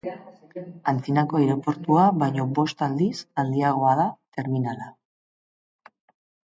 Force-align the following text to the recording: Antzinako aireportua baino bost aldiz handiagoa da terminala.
Antzinako 0.91 1.39
aireportua 1.41 2.07
baino 2.23 2.47
bost 2.61 2.83
aldiz 2.89 3.13
handiagoa 3.45 3.95
da 4.03 4.09
terminala. 4.39 4.93